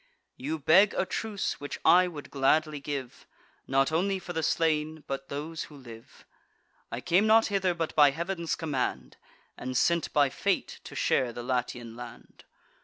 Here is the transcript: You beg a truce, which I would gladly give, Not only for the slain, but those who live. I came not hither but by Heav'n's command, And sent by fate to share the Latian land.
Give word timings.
You 0.35 0.57
beg 0.57 0.95
a 0.95 1.05
truce, 1.05 1.59
which 1.59 1.79
I 1.85 2.07
would 2.07 2.31
gladly 2.31 2.79
give, 2.79 3.27
Not 3.67 3.91
only 3.91 4.17
for 4.17 4.33
the 4.33 4.41
slain, 4.41 5.03
but 5.05 5.29
those 5.29 5.65
who 5.65 5.75
live. 5.75 6.25
I 6.91 7.01
came 7.01 7.27
not 7.27 7.45
hither 7.53 7.75
but 7.75 7.93
by 7.93 8.09
Heav'n's 8.09 8.55
command, 8.55 9.17
And 9.59 9.77
sent 9.77 10.11
by 10.11 10.29
fate 10.31 10.79
to 10.85 10.95
share 10.95 11.31
the 11.31 11.43
Latian 11.43 11.95
land. 11.95 12.45